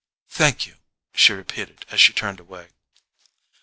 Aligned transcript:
"Thank 0.29 0.65
you," 0.65 0.77
she 1.13 1.31
repeated 1.31 1.85
as 1.91 2.01
she 2.01 2.11
turned 2.11 2.39
away. 2.39 2.69